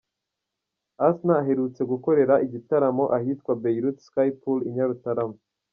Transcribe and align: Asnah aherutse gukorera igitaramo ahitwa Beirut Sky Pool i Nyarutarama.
Asnah 1.07 1.39
aherutse 1.43 1.81
gukorera 1.91 2.33
igitaramo 2.45 3.05
ahitwa 3.17 3.51
Beirut 3.61 3.97
Sky 4.07 4.27
Pool 4.39 4.59
i 4.69 4.71
Nyarutarama. 4.75 5.37